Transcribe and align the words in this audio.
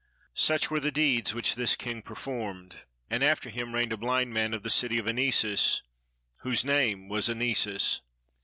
Such 0.33 0.71
were 0.71 0.79
the 0.79 0.89
deeds 0.91 1.35
which 1.35 1.53
this 1.53 1.75
king 1.75 2.01
performed: 2.01 2.75
and 3.07 3.23
after 3.23 3.51
him 3.51 3.75
reigned 3.75 3.93
a 3.93 3.97
blind 3.97 4.33
man 4.33 4.51
of 4.55 4.63
the 4.63 4.69
city 4.71 4.97
of 4.97 5.05
Anysis, 5.07 5.83
whose 6.37 6.65
name 6.65 7.07
was 7.07 7.29
Anysis. 7.29 8.01